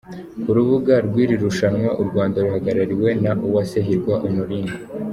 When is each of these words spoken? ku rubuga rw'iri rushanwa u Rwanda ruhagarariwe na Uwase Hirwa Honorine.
ku 0.41 0.49
rubuga 0.55 0.93
rw'iri 1.07 1.35
rushanwa 1.43 1.89
u 2.01 2.03
Rwanda 2.09 2.37
ruhagarariwe 2.45 3.09
na 3.23 3.31
Uwase 3.47 3.79
Hirwa 3.87 4.13
Honorine. 4.23 4.73